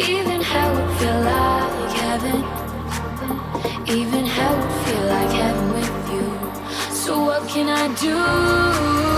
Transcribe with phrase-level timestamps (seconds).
[0.00, 2.44] Even hell would feel like heaven.
[3.88, 6.94] Even hell would feel like heaven with you.
[6.94, 9.17] So what can I do?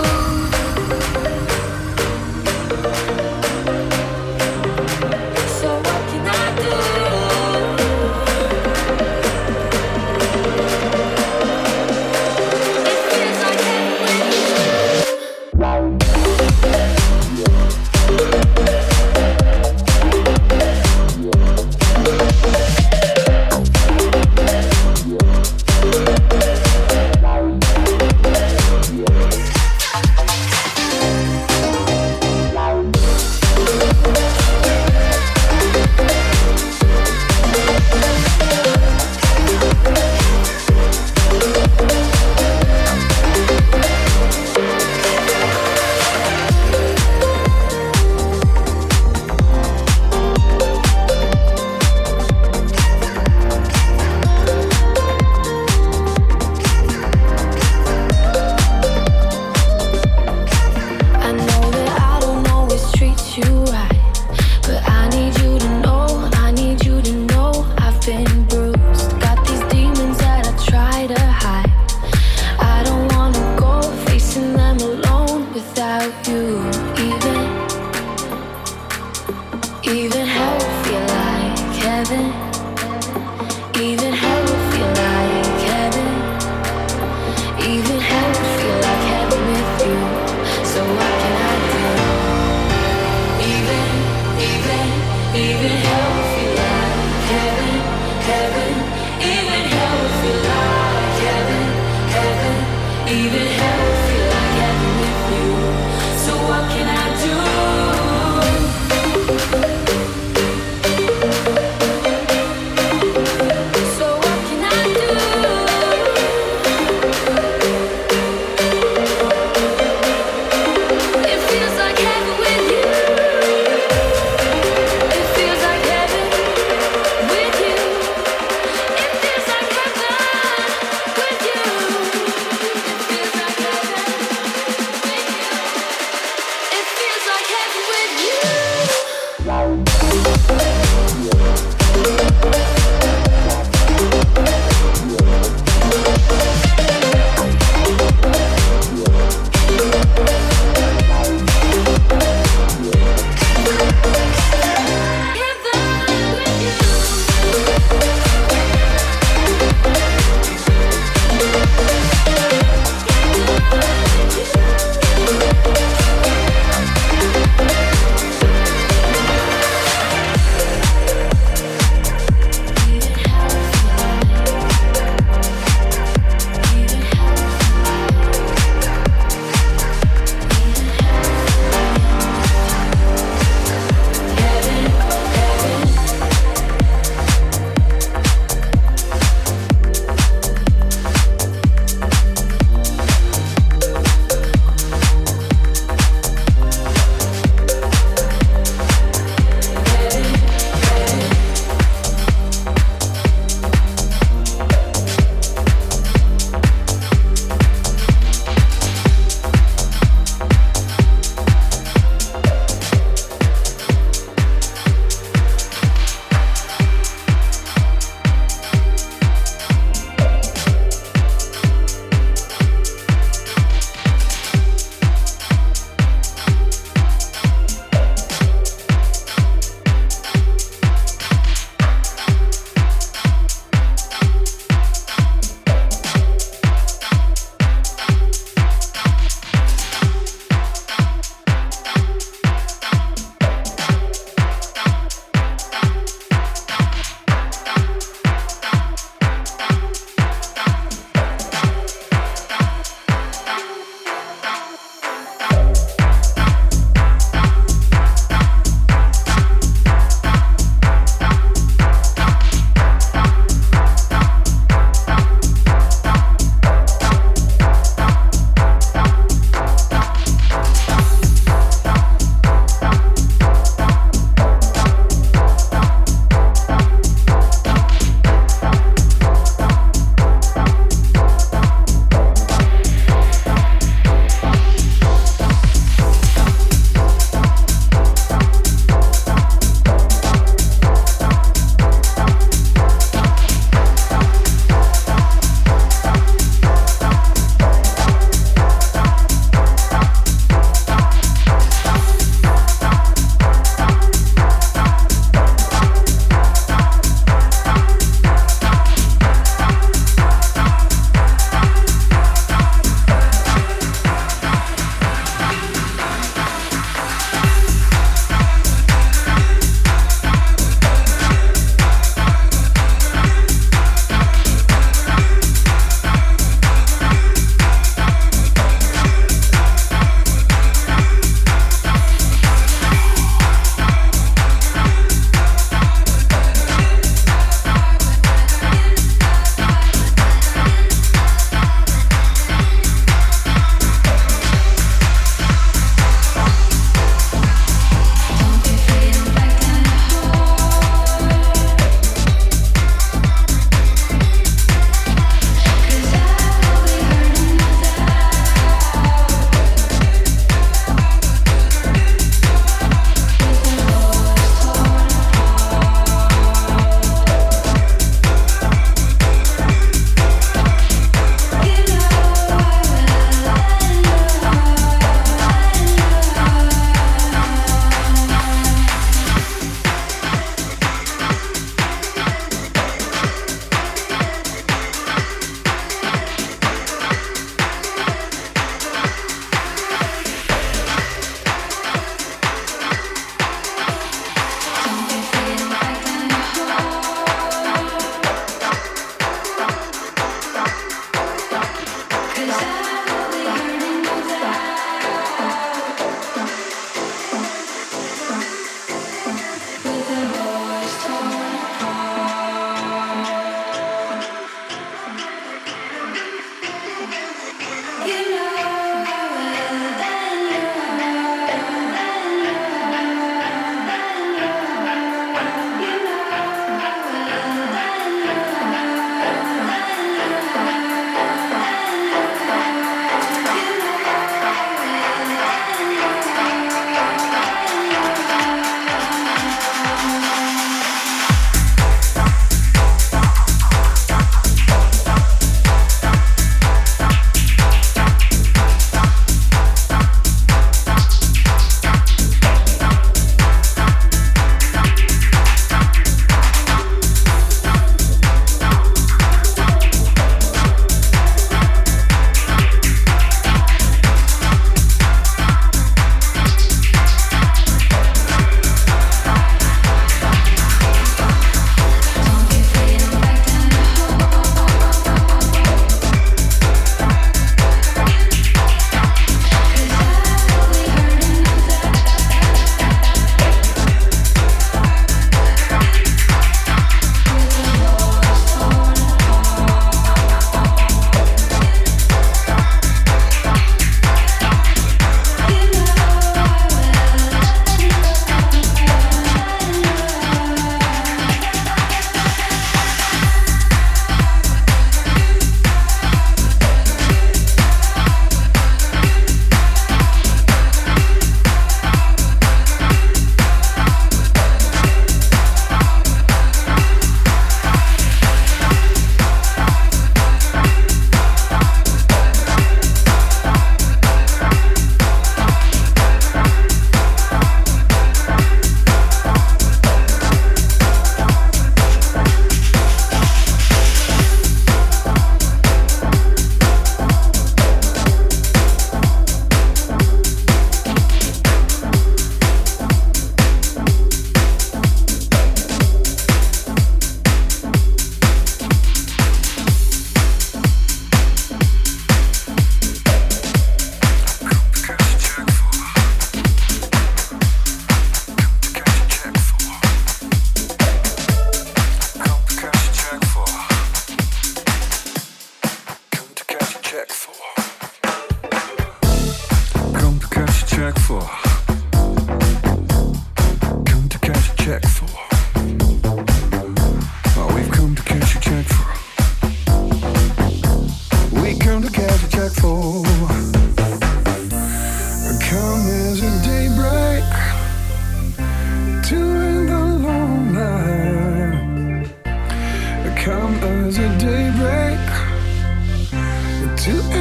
[596.81, 597.20] to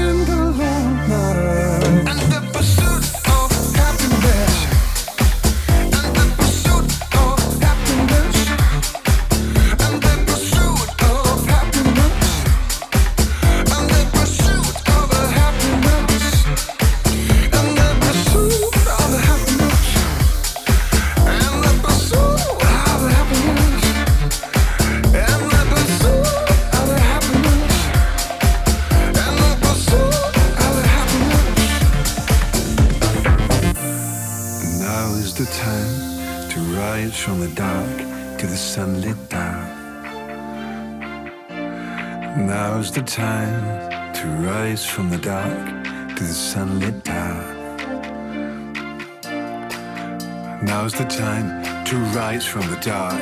[50.81, 53.21] Now's the time to rise from the dark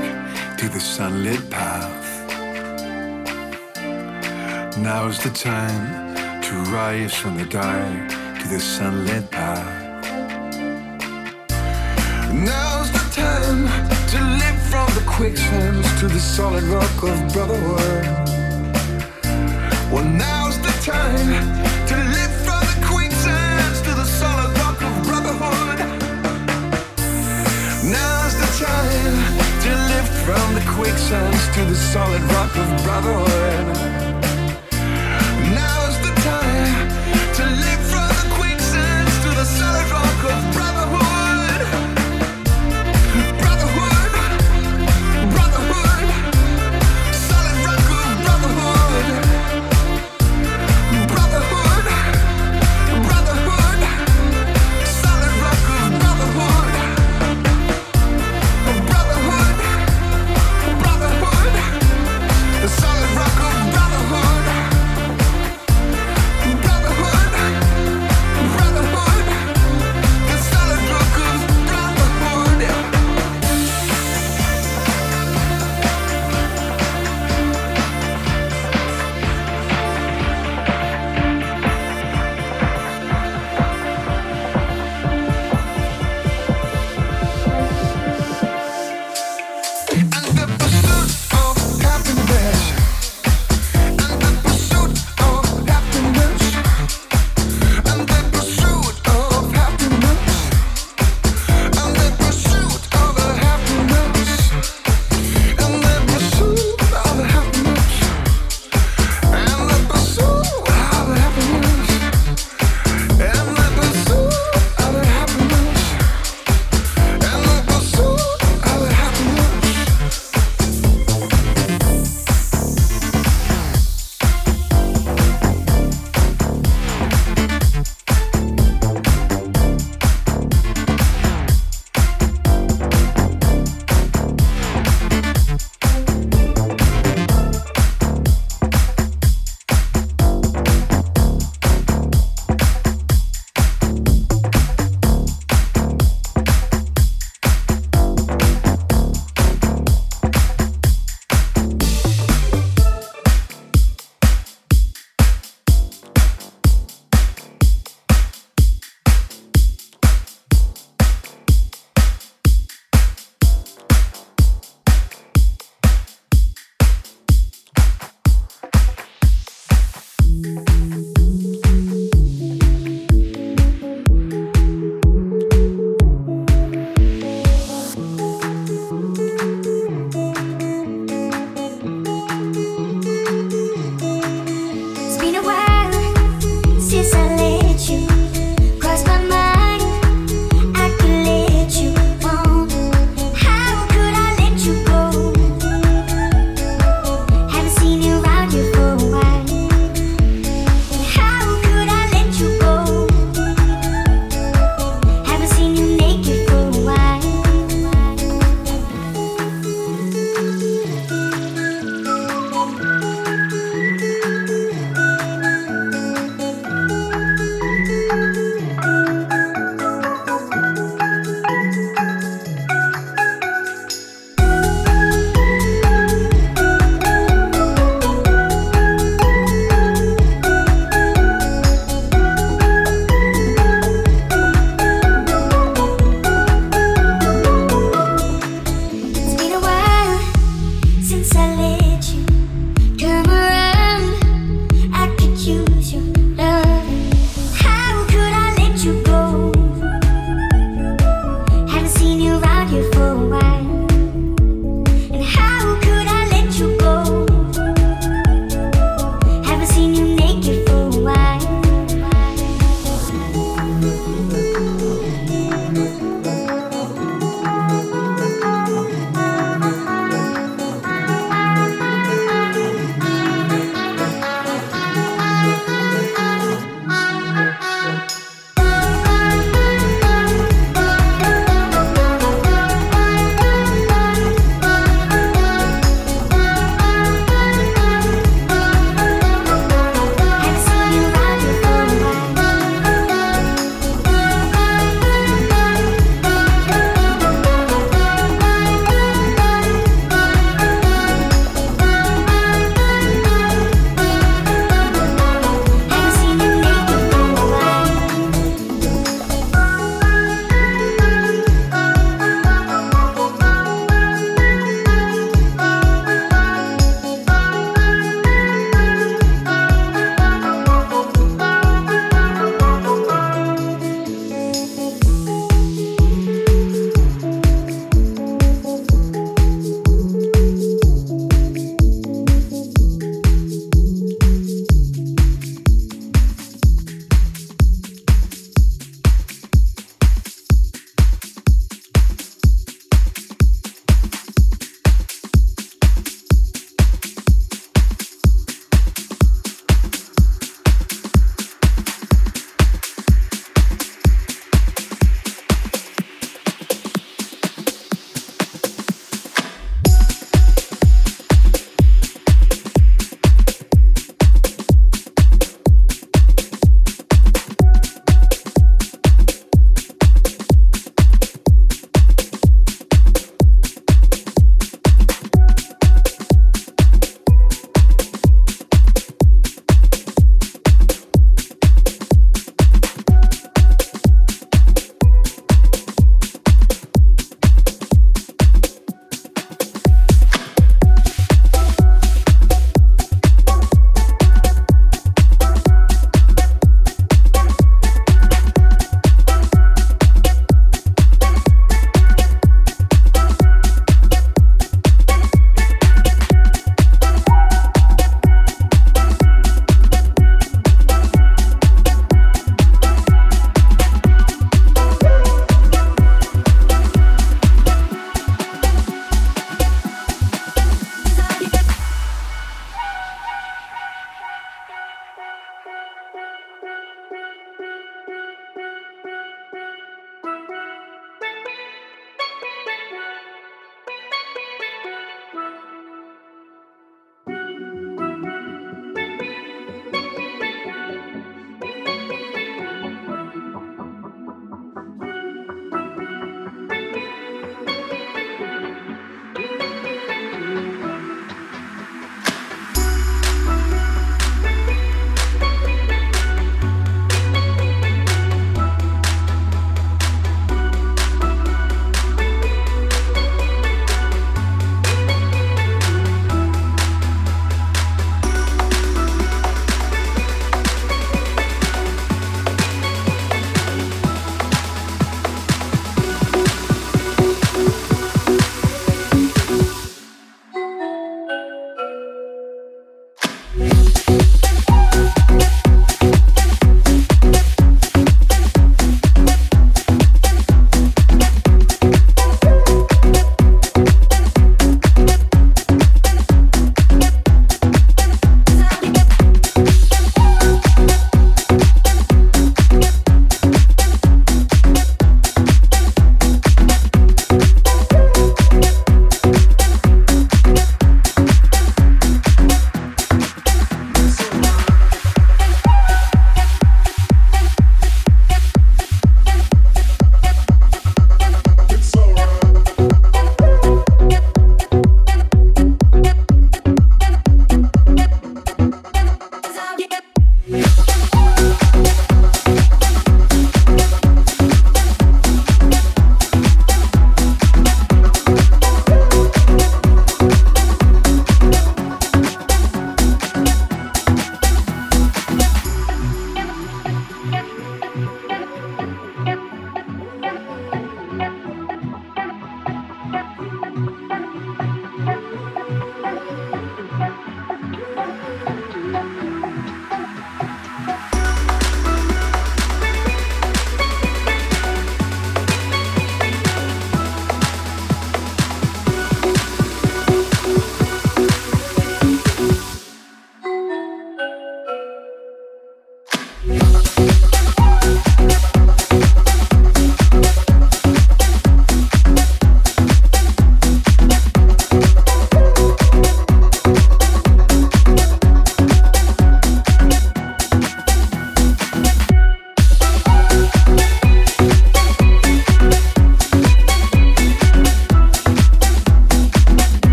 [0.59, 2.07] to the sunlit path.
[4.79, 9.67] Now's the time to rise from the dark to the sunlit path.
[12.33, 13.67] Now's the time
[14.13, 18.05] to live from the quicksands to the solid rock of brotherhood.
[19.91, 21.68] Well, now's the time
[30.29, 34.08] from the quicksands to the solid rock of brotherhood.